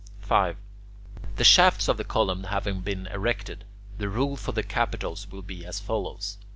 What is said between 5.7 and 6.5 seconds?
follows.